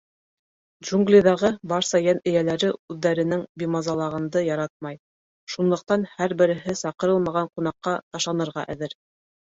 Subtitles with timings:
[0.85, 5.01] Джунглиҙағы барса йән эйәләре үҙҙәрен бимазалағанды яратмай,
[5.57, 9.03] шунлыҡтан һәр береһе саҡырылмаған ҡунаҡҡа ташланырға әҙер.